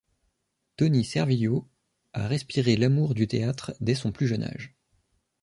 [0.77, 1.69] Toni Servillo
[2.13, 4.73] a respiré l’amour du théâtre dès son plus jeune âge.